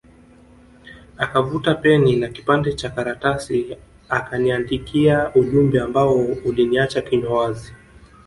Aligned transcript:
Akavuta 1.17 1.75
peni 1.75 2.15
na 2.15 2.27
kipande 2.29 2.73
Cha 2.73 2.89
karatasi 2.89 3.77
akaniandikia 4.09 5.31
ujumbe 5.35 5.79
ambao 5.81 6.15
uliniacha 6.19 7.01
kinywa 7.01 7.37
wazi 7.41 7.73